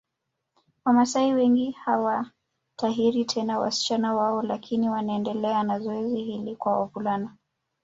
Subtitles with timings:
[0.85, 7.35] Wamaasai wengi hawatahiri tena wasichana wao lakini wanaendelea na zoezi hili kwa wavulana